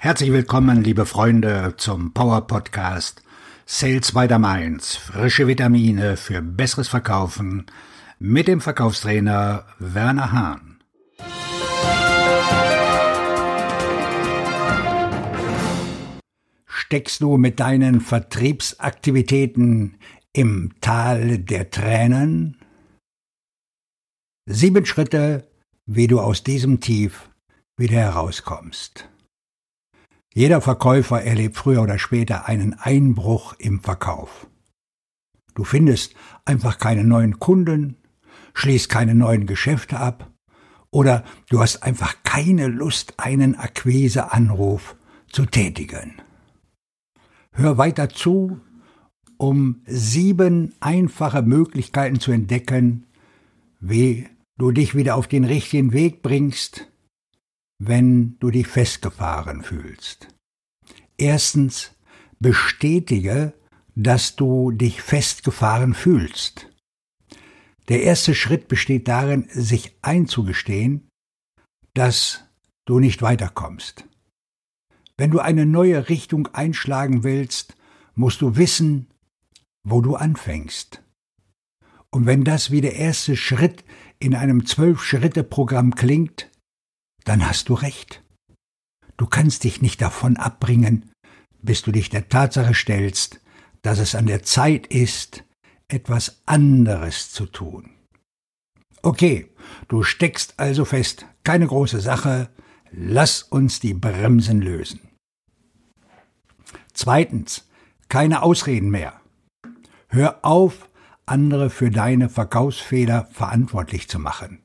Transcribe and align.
Herzlich 0.00 0.30
willkommen, 0.30 0.84
liebe 0.84 1.06
Freunde, 1.06 1.74
zum 1.76 2.14
Power 2.14 2.46
Podcast 2.46 3.20
Sales 3.66 4.12
by 4.12 4.28
the 4.28 4.38
Mainz. 4.38 4.94
Frische 4.94 5.48
Vitamine 5.48 6.16
für 6.16 6.40
besseres 6.40 6.86
Verkaufen 6.86 7.66
mit 8.20 8.46
dem 8.46 8.60
Verkaufstrainer 8.60 9.66
Werner 9.80 10.30
Hahn. 10.30 10.78
Steckst 16.64 17.20
du 17.20 17.36
mit 17.36 17.58
deinen 17.58 18.00
Vertriebsaktivitäten 18.00 19.96
im 20.32 20.74
Tal 20.80 21.38
der 21.38 21.70
Tränen? 21.70 22.60
Sieben 24.46 24.86
Schritte, 24.86 25.50
wie 25.86 26.06
du 26.06 26.20
aus 26.20 26.44
diesem 26.44 26.78
Tief 26.78 27.28
wieder 27.76 27.96
herauskommst. 27.96 29.08
Jeder 30.38 30.60
Verkäufer 30.60 31.20
erlebt 31.20 31.56
früher 31.56 31.82
oder 31.82 31.98
später 31.98 32.46
einen 32.46 32.74
Einbruch 32.74 33.54
im 33.58 33.80
Verkauf. 33.80 34.46
Du 35.56 35.64
findest 35.64 36.14
einfach 36.44 36.78
keine 36.78 37.02
neuen 37.02 37.40
Kunden, 37.40 37.96
schließt 38.54 38.88
keine 38.88 39.16
neuen 39.16 39.46
Geschäfte 39.46 39.98
ab 39.98 40.30
oder 40.92 41.24
du 41.50 41.58
hast 41.58 41.82
einfach 41.82 42.14
keine 42.22 42.68
Lust, 42.68 43.14
einen 43.16 43.56
Akquiseanruf 43.56 44.94
zu 45.28 45.44
tätigen. 45.44 46.22
Hör 47.50 47.76
weiter 47.76 48.08
zu, 48.08 48.60
um 49.38 49.82
sieben 49.86 50.72
einfache 50.78 51.42
Möglichkeiten 51.42 52.20
zu 52.20 52.30
entdecken, 52.30 53.08
wie 53.80 54.28
du 54.56 54.70
dich 54.70 54.94
wieder 54.94 55.16
auf 55.16 55.26
den 55.26 55.44
richtigen 55.44 55.92
Weg 55.92 56.22
bringst, 56.22 56.87
wenn 57.78 58.38
du 58.38 58.50
dich 58.50 58.66
festgefahren 58.66 59.62
fühlst. 59.62 60.28
Erstens, 61.16 61.92
bestätige, 62.40 63.54
dass 63.94 64.36
du 64.36 64.70
dich 64.70 65.02
festgefahren 65.02 65.94
fühlst. 65.94 66.70
Der 67.88 68.02
erste 68.02 68.34
Schritt 68.34 68.68
besteht 68.68 69.08
darin, 69.08 69.48
sich 69.50 69.96
einzugestehen, 70.02 71.08
dass 71.94 72.44
du 72.84 73.00
nicht 73.00 73.22
weiterkommst. 73.22 74.04
Wenn 75.16 75.30
du 75.30 75.40
eine 75.40 75.66
neue 75.66 76.08
Richtung 76.08 76.46
einschlagen 76.48 77.24
willst, 77.24 77.76
musst 78.14 78.40
du 78.40 78.56
wissen, 78.56 79.08
wo 79.84 80.00
du 80.00 80.14
anfängst. 80.14 81.02
Und 82.10 82.26
wenn 82.26 82.44
das 82.44 82.70
wie 82.70 82.80
der 82.80 82.94
erste 82.94 83.36
Schritt 83.36 83.84
in 84.18 84.34
einem 84.34 84.64
Zwölf-Schritte-Programm 84.64 85.94
klingt, 85.94 86.47
dann 87.28 87.46
hast 87.46 87.68
du 87.68 87.74
recht. 87.74 88.22
Du 89.16 89.26
kannst 89.26 89.64
dich 89.64 89.82
nicht 89.82 90.00
davon 90.00 90.36
abbringen, 90.36 91.10
bis 91.60 91.82
du 91.82 91.92
dich 91.92 92.08
der 92.08 92.28
Tatsache 92.28 92.74
stellst, 92.74 93.40
dass 93.82 93.98
es 93.98 94.14
an 94.14 94.26
der 94.26 94.42
Zeit 94.42 94.86
ist, 94.86 95.44
etwas 95.88 96.42
anderes 96.46 97.30
zu 97.30 97.46
tun. 97.46 97.90
Okay, 99.02 99.50
du 99.88 100.02
steckst 100.02 100.58
also 100.58 100.84
fest, 100.84 101.26
keine 101.44 101.66
große 101.66 102.00
Sache, 102.00 102.48
lass 102.90 103.42
uns 103.42 103.80
die 103.80 103.94
Bremsen 103.94 104.60
lösen. 104.60 105.00
Zweitens, 106.92 107.68
keine 108.08 108.42
Ausreden 108.42 108.90
mehr. 108.90 109.20
Hör 110.08 110.44
auf, 110.44 110.88
andere 111.26 111.70
für 111.70 111.90
deine 111.90 112.28
Verkaufsfehler 112.28 113.28
verantwortlich 113.32 114.08
zu 114.08 114.18
machen. 114.18 114.62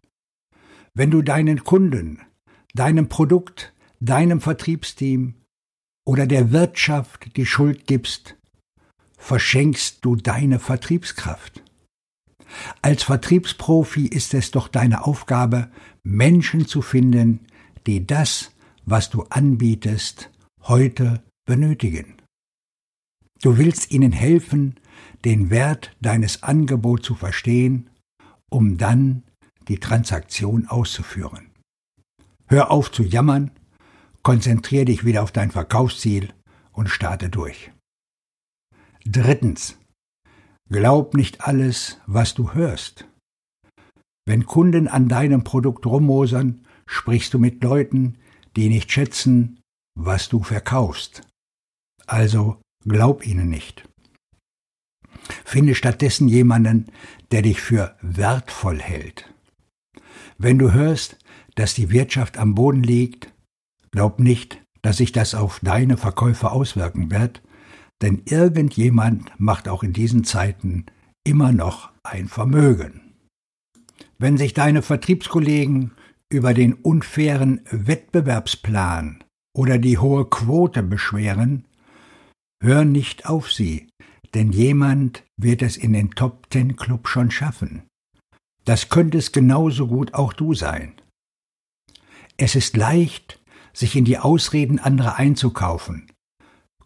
Wenn 0.94 1.11
du 1.11 1.22
deinen 1.22 1.64
Kunden 1.64 2.22
deinem 2.73 3.09
Produkt, 3.09 3.73
deinem 3.99 4.41
Vertriebsteam 4.41 5.35
oder 6.05 6.27
der 6.27 6.52
Wirtschaft 6.52 7.35
die 7.38 7.45
Schuld 7.45 7.88
gibst, 7.88 8.35
verschenkst 9.17 10.03
du 10.03 10.16
deine 10.16 10.59
Vertriebskraft. 10.59 11.63
Als 12.81 13.03
Vertriebsprofi 13.03 14.06
ist 14.07 14.33
es 14.33 14.51
doch 14.51 14.67
deine 14.67 15.06
Aufgabe, 15.06 15.72
Menschen 16.03 16.67
zu 16.67 16.81
finden, 16.81 17.47
die 17.88 18.06
das, 18.06 18.51
was 18.85 19.09
du 19.09 19.23
anbietest, 19.23 20.29
heute 20.63 21.23
benötigen. 21.45 22.17
Du 23.41 23.57
willst 23.57 23.91
ihnen 23.91 24.12
helfen, 24.12 24.79
den 25.25 25.50
Wert 25.50 25.95
deines 26.01 26.44
Angebots 26.44 27.06
zu 27.06 27.16
verstehen, 27.16 27.89
um 28.50 28.78
dann 28.78 29.23
die 29.67 29.79
Transaktion 29.79 30.67
auszuführen. 30.67 31.53
Hör 32.53 32.69
auf 32.69 32.91
zu 32.91 33.02
jammern, 33.02 33.50
konzentrier 34.22 34.86
dich 34.86 35.03
wieder 35.03 35.24
auf 35.24 35.31
dein 35.31 35.50
Verkaufsziel 35.50 36.31
und 36.72 36.88
starte 36.88 37.31
durch. 37.31 37.72
Drittens. 39.03 39.80
Glaub 40.69 41.16
nicht 41.16 41.42
alles, 41.42 42.00
was 42.06 42.36
du 42.36 42.53
hörst. 42.53 43.08
Wenn 44.28 44.46
Kunden 44.46 44.88
an 44.88 45.09
deinem 45.09 45.44
Produkt 45.44 45.88
rummosern, 45.88 46.63
sprichst 46.86 47.34
du 47.34 47.40
mit 47.40 47.63
Leuten, 47.63 48.19
die 48.56 48.69
nicht 48.69 48.92
schätzen, 48.92 49.59
was 49.96 50.30
du 50.30 50.44
verkaufst. 50.44 51.24
Also 52.06 52.62
glaub 52.86 53.25
ihnen 53.25 53.50
nicht. 53.50 53.90
Finde 55.44 55.74
stattdessen 55.74 56.28
jemanden, 56.28 56.92
der 57.31 57.42
dich 57.42 57.59
für 57.59 57.97
wertvoll 58.03 58.80
hält. 58.80 59.34
Wenn 60.38 60.59
du 60.59 60.72
hörst, 60.72 61.18
dass 61.56 61.74
die 61.74 61.91
Wirtschaft 61.91 62.38
am 62.38 62.56
Boden 62.56 62.84
liegt, 62.84 63.34
glaub 63.91 64.19
nicht, 64.19 64.62
dass 64.81 64.97
sich 64.97 65.12
das 65.12 65.36
auf 65.36 65.59
deine 65.62 65.97
Verkäufe 65.97 66.52
auswirken 66.52 67.12
wird, 67.12 67.41
denn 68.02 68.22
irgendjemand 68.25 69.31
macht 69.40 69.68
auch 69.68 69.84
in 69.84 69.94
diesen 69.94 70.24
Zeiten 70.24 70.86
immer 71.24 71.52
noch 71.52 71.92
ein 72.03 72.28
Vermögen. 72.28 73.02
Wenn 74.18 74.38
sich 74.38 74.53
deine 74.53 74.81
Vertriebskollegen 74.81 75.92
über 76.30 76.53
den 76.53 76.74
unfairen 76.74 77.62
Wettbewerbsplan 77.69 79.24
oder 79.56 79.78
die 79.78 79.97
hohe 79.97 80.25
Quote 80.25 80.84
beschweren, 80.84 81.66
hör 82.62 82.86
nicht 82.86 83.25
auf 83.25 83.52
sie, 83.52 83.88
denn 84.34 84.52
jemand 84.52 85.24
wird 85.38 85.62
es 85.62 85.78
in 85.78 85.94
den 85.94 86.12
Top 86.12 86.50
Ten 86.50 86.75
Club 86.75 87.08
schon 87.08 87.31
schaffen. 87.31 87.84
Das 88.66 88.90
könnte 88.90 89.18
es 89.18 89.31
genauso 89.31 89.88
gut 89.88 90.13
auch 90.13 90.34
du 90.34 90.53
sein. 90.53 90.94
Es 92.38 92.55
ist 92.55 92.75
leicht, 92.75 93.39
sich 93.73 93.95
in 93.95 94.05
die 94.05 94.17
Ausreden 94.17 94.79
anderer 94.79 95.16
einzukaufen. 95.17 96.07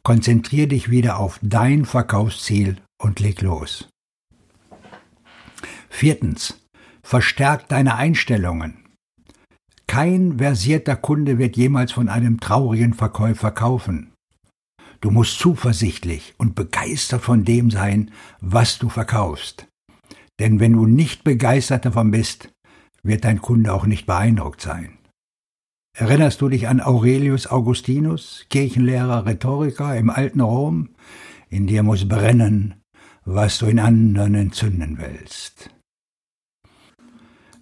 Konzentrier 0.04 0.68
dich 0.68 0.90
wieder 0.90 1.20
auf 1.20 1.40
dein 1.42 1.86
Verkaufsziel 1.86 2.78
und 3.02 3.20
leg 3.20 3.42
los. 3.42 3.90
Viertens. 5.90 6.64
Verstärk 7.02 7.70
deine 7.70 7.96
Einstellungen. 7.96 8.86
Kein 9.88 10.38
versierter 10.38 10.98
Kunde 10.98 11.38
wird 11.38 11.56
jemals 11.56 11.94
von 11.94 12.10
einem 12.10 12.42
traurigen 12.42 12.94
Verkäufer 12.94 13.52
kaufen. 13.52 14.12
Du 15.00 15.12
musst 15.12 15.40
zuversichtlich 15.40 16.36
und 16.38 16.56
begeistert 16.56 17.22
von 17.22 17.46
dem 17.46 17.72
sein, 17.72 18.12
was 18.42 18.80
du 18.80 18.90
verkaufst. 18.90 19.68
Denn 20.40 20.60
wenn 20.60 20.74
du 20.74 20.86
nicht 20.86 21.24
begeistert 21.24 21.86
davon 21.86 22.12
bist, 22.12 22.50
wird 23.04 23.24
dein 23.24 23.42
Kunde 23.42 23.74
auch 23.74 23.86
nicht 23.86 24.06
beeindruckt 24.06 24.60
sein. 24.60 24.97
Erinnerst 26.00 26.42
du 26.42 26.50
dich 26.50 26.68
an 26.68 26.80
Aurelius 26.80 27.48
Augustinus, 27.48 28.46
Kirchenlehrer, 28.52 29.26
Rhetoriker 29.26 29.98
im 29.98 30.12
alten 30.12 30.42
Rom? 30.42 30.90
In 31.50 31.66
dir 31.66 31.82
muss 31.82 32.08
brennen, 32.08 32.76
was 33.26 33.58
du 33.58 33.66
in 33.66 33.80
anderen 33.80 34.36
entzünden 34.36 35.00
willst. 35.00 35.72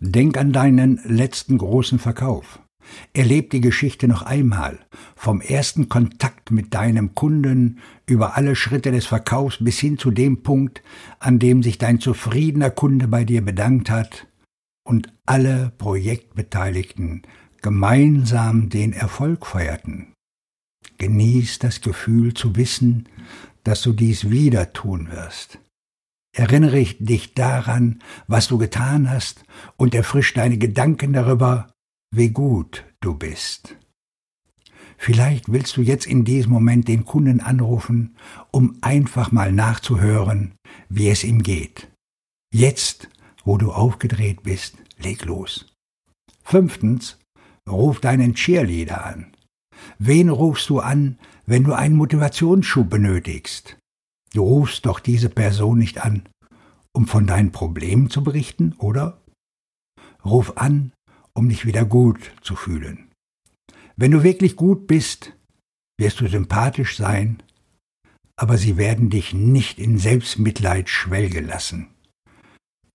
Denk 0.02 0.38
an 0.38 0.52
deinen 0.52 1.00
letzten 1.06 1.58
großen 1.58 1.98
Verkauf. 1.98 2.60
Erleb 3.14 3.52
die 3.52 3.62
Geschichte 3.62 4.06
noch 4.10 4.24
einmal, 4.24 4.80
vom 5.16 5.40
ersten 5.40 5.88
Kontakt 5.88 6.52
mit 6.52 6.74
deinem 6.74 7.16
Kunden 7.16 7.80
über 8.06 8.36
alle 8.36 8.58
Schritte 8.58 8.92
des 8.92 9.06
Verkaufs 9.06 9.64
bis 9.64 9.80
hin 9.80 9.98
zu 9.98 10.12
dem 10.12 10.44
Punkt, 10.44 10.84
an 11.20 11.40
dem 11.40 11.64
sich 11.64 11.78
dein 11.78 12.02
zufriedener 12.02 12.70
Kunde 12.70 13.08
bei 13.08 13.24
dir 13.24 13.46
bedankt 13.46 13.90
hat 13.90 14.28
und 14.84 15.14
alle 15.26 15.72
Projektbeteiligten 15.78 17.24
gemeinsam 17.66 18.70
den 18.70 18.94
Erfolg 18.94 19.48
feierten. 19.48 20.14
Genieß 21.00 21.58
das 21.58 21.82
Gefühl 21.82 22.36
zu 22.36 22.56
wissen, 22.56 23.10
dass 23.64 23.82
du 23.82 23.92
dies 23.92 24.30
wieder 24.30 24.72
tun 24.72 25.10
wirst. 25.10 25.58
Erinnere 26.32 26.84
dich 26.84 27.34
daran, 27.34 28.04
was 28.28 28.50
du 28.50 28.60
getan 28.60 29.10
hast, 29.10 29.46
und 29.78 29.96
erfrisch 29.96 30.36
deine 30.36 30.60
Gedanken 30.60 31.12
darüber, 31.12 31.74
wie 32.12 32.30
gut 32.30 32.86
du 33.02 33.16
bist. 33.16 33.76
Vielleicht 35.00 35.52
willst 35.52 35.76
du 35.76 35.82
jetzt 35.82 36.06
in 36.06 36.24
diesem 36.24 36.52
Moment 36.52 36.88
den 36.88 37.04
Kunden 37.04 37.40
anrufen, 37.40 38.16
um 38.52 38.78
einfach 38.82 39.32
mal 39.32 39.52
nachzuhören, 39.52 40.54
wie 40.90 41.10
es 41.10 41.24
ihm 41.24 41.42
geht. 41.42 41.92
Jetzt, 42.54 43.10
wo 43.44 43.58
du 43.58 43.72
aufgedreht 43.72 44.44
bist, 44.44 44.78
leg 45.00 45.26
los. 45.26 45.66
Fünftens, 46.44 47.18
Ruf 47.70 48.00
deinen 48.00 48.36
Cheerleader 48.36 49.06
an. 49.06 49.34
Wen 49.98 50.30
rufst 50.30 50.70
du 50.70 50.80
an, 50.80 51.18
wenn 51.46 51.64
du 51.64 51.74
einen 51.74 51.96
Motivationsschub 51.96 52.90
benötigst? 52.90 53.78
Du 54.34 54.44
rufst 54.44 54.86
doch 54.86 55.00
diese 55.00 55.30
Person 55.30 55.78
nicht 55.78 56.04
an, 56.04 56.28
um 56.94 57.08
von 57.08 57.26
deinen 57.28 57.52
Problemen 57.52 58.10
zu 58.10 58.24
berichten, 58.24 58.74
oder? 58.78 59.22
Ruf 60.24 60.58
an, 60.58 60.92
um 61.34 61.50
dich 61.50 61.66
wieder 61.66 61.86
gut 61.86 62.32
zu 62.42 62.56
fühlen. 62.56 63.10
Wenn 63.96 64.12
du 64.12 64.24
wirklich 64.24 64.56
gut 64.56 64.88
bist, 64.88 65.34
wirst 65.98 66.20
du 66.20 66.28
sympathisch 66.28 66.98
sein, 66.98 67.42
aber 68.36 68.58
sie 68.58 68.78
werden 68.78 69.10
dich 69.10 69.34
nicht 69.34 69.80
in 69.80 69.98
Selbstmitleid 69.98 70.90
schwelgen 70.90 71.48
lassen. 71.48 71.88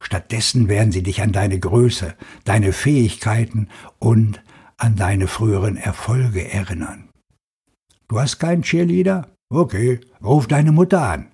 Stattdessen 0.03 0.69
werden 0.69 0.93
sie 0.93 1.03
dich 1.03 1.23
an 1.23 1.33
deine 1.33 1.59
Größe, 1.59 2.15
deine 2.45 2.73
Fähigkeiten 2.73 3.69
und 3.99 4.43
an 4.81 4.97
deine 4.97 5.29
früheren 5.29 5.77
Erfolge 5.77 6.51
erinnern. 6.51 7.09
Du 8.09 8.19
hast 8.19 8.39
keinen 8.39 8.63
Cheerleader? 8.63 9.29
Okay, 9.51 10.01
ruf 10.23 10.47
deine 10.47 10.73
Mutter 10.73 11.03
an. 11.03 11.31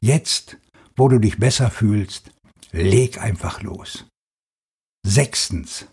Jetzt, 0.00 0.58
wo 0.96 1.08
du 1.08 1.18
dich 1.18 1.38
besser 1.38 1.70
fühlst, 1.70 2.30
leg 2.72 3.20
einfach 3.20 3.62
los. 3.62 4.06
Sechstens, 5.06 5.88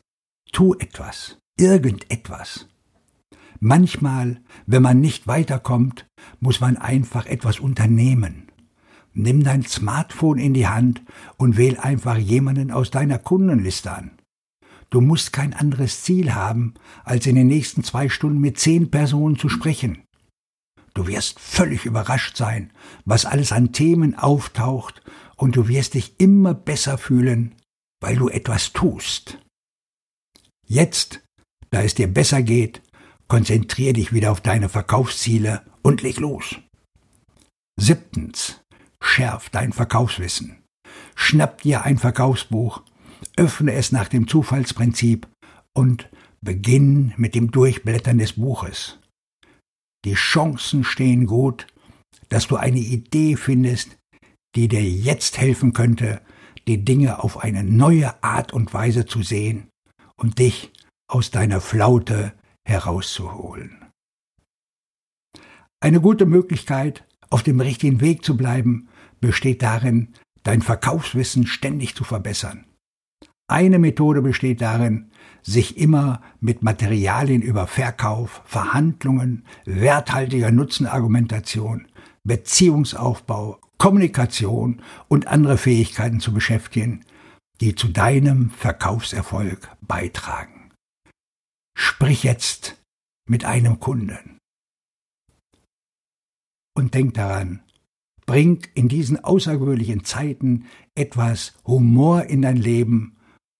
tu 0.52 0.76
etwas, 0.76 1.38
irgendetwas. 1.58 2.68
Manchmal, 3.60 4.42
wenn 4.66 4.84
man 4.84 5.02
nicht 5.02 5.28
weiterkommt, 5.28 6.06
muss 6.40 6.60
man 6.60 6.78
einfach 6.78 7.26
etwas 7.26 7.60
unternehmen. 7.60 8.50
Nimm 9.14 9.44
dein 9.44 9.64
Smartphone 9.64 10.38
in 10.38 10.54
die 10.54 10.68
Hand 10.68 11.02
und 11.38 11.58
wähl 11.58 11.78
einfach 11.78 12.18
jemanden 12.18 12.72
aus 12.72 12.92
deiner 12.92 13.18
Kundenliste 13.18 13.92
an. 13.92 14.12
Du 14.89 15.01
musst 15.01 15.34
kein 15.34 15.54
anderes 15.54 16.04
Ziel 16.04 16.34
haben, 16.34 16.74
als 17.04 17.25
in 17.25 17.36
den 17.36 17.48
nächsten 17.48 17.84
zwei 17.84 18.10
Stunden 18.10 18.39
mit 18.39 18.60
zehn 18.60 18.89
Personen 18.89 19.38
zu 19.38 19.50
sprechen. 19.50 20.04
Du 20.94 21.07
wirst 21.07 21.39
völlig 21.39 21.86
überrascht 21.86 22.38
sein, 22.38 22.72
was 23.06 23.25
alles 23.25 23.51
an 23.51 23.72
Themen 23.72 24.16
auftaucht, 24.16 25.01
und 25.36 25.56
du 25.56 25.68
wirst 25.68 25.94
dich 25.94 26.19
immer 26.19 26.56
besser 26.56 26.98
fühlen, 26.98 27.54
weil 28.01 28.16
du 28.16 28.30
etwas 28.30 28.74
tust. 28.74 29.38
Jetzt, 30.66 31.24
da 31.69 31.83
es 31.83 31.94
dir 31.94 32.07
besser 32.07 32.42
geht, 32.42 32.81
konzentrier 33.28 33.94
dich 33.94 34.13
wieder 34.13 34.31
auf 34.31 34.42
deine 34.42 34.69
Verkaufsziele 34.69 35.62
und 35.83 36.01
leg 36.01 36.18
los. 36.18 36.56
Siebtens, 37.80 38.62
schärf 39.01 39.50
dein 39.50 39.74
Verkaufswissen. 39.74 40.63
Schnapp 41.16 41.62
dir 41.62 41.83
ein 41.83 42.00
Verkaufsbuch, 42.00 42.81
öffne 43.36 43.74
es 43.74 43.92
nach 43.92 44.08
dem 44.08 44.28
Zufallsprinzip 44.28 45.28
und 45.74 46.10
beginn 46.42 47.14
mit 47.18 47.36
dem 47.36 47.52
Durchblättern 47.52 48.18
des 48.18 48.34
Buches. 48.34 49.00
Die 50.06 50.14
Chancen 50.14 50.84
stehen 50.84 51.25
gut, 51.25 51.68
dass 52.30 52.48
du 52.48 52.56
eine 52.56 52.80
Idee 52.80 53.36
findest, 53.36 53.98
die 54.56 54.68
dir 54.68 54.84
jetzt 54.84 55.38
helfen 55.38 55.74
könnte, 55.74 56.22
die 56.68 56.84
Dinge 56.84 57.24
auf 57.24 57.44
eine 57.44 57.64
neue 57.64 58.22
Art 58.24 58.54
und 58.54 58.74
Weise 58.74 59.06
zu 59.06 59.24
sehen 59.24 59.69
und 60.18 60.40
dich 60.40 60.72
aus 61.10 61.31
deiner 61.31 61.62
Flaute 61.62 62.34
herauszuholen. 62.68 63.86
Eine 65.80 66.02
gute 66.02 66.25
Möglichkeit, 66.25 67.06
auf 67.30 67.44
dem 67.44 67.62
richtigen 67.62 68.02
Weg 68.02 68.25
zu 68.25 68.36
bleiben, 68.36 68.90
besteht 69.22 69.62
darin, 69.62 70.14
dein 70.44 70.62
Verkaufswissen 70.62 71.46
ständig 71.46 71.96
zu 71.96 72.04
verbessern. 72.04 72.66
Eine 73.50 73.80
Methode 73.80 74.22
besteht 74.22 74.62
darin, 74.62 75.10
sich 75.42 75.78
immer 75.78 76.22
mit 76.42 76.64
Materialien 76.64 77.42
über 77.42 77.66
Verkauf, 77.66 78.42
Verhandlungen, 78.46 79.46
werthaltiger 79.66 80.52
Nutzenargumentation, 80.52 81.88
Beziehungsaufbau, 82.26 83.60
Kommunikation 83.78 84.82
und 85.08 85.28
andere 85.28 85.58
Fähigkeiten 85.58 86.20
zu 86.20 86.34
beschäftigen, 86.34 87.06
die 87.62 87.74
zu 87.74 87.88
deinem 87.88 88.50
Verkaufserfolg 88.50 89.70
beitragen. 89.82 90.72
Sprich 91.78 92.24
jetzt 92.24 92.82
mit 93.30 93.46
einem 93.46 93.80
Kunden. 93.80 94.40
Und 96.76 96.94
denk 96.94 97.14
daran, 97.14 97.62
bring 98.26 98.62
in 98.74 98.90
diesen 98.90 99.24
außergewöhnlichen 99.24 100.04
Zeiten 100.04 100.66
etwas 100.96 101.54
Humor 101.66 102.26
in 102.26 102.42
dein 102.42 102.58
Leben 102.58 103.17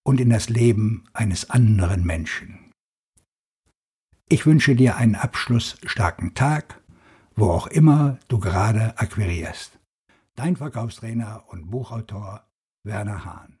und 0.08 0.22
in 0.22 0.30
das 0.30 0.48
Leben 0.48 1.04
eines 1.12 1.50
anderen 1.50 2.02
Menschen. 2.02 2.72
Ich 4.26 4.46
wünsche 4.46 4.74
dir 4.74 4.96
einen 4.96 5.14
abschlussstarken 5.14 6.32
Tag, 6.32 6.80
wo 7.36 7.50
auch 7.50 7.66
immer 7.66 8.18
du 8.28 8.38
gerade 8.38 8.98
akquirierst. 8.98 9.78
Dein 10.34 10.56
Verkaufstrainer 10.56 11.44
und 11.48 11.70
Buchautor 11.70 12.48
Werner 12.84 13.26
Hahn. 13.26 13.58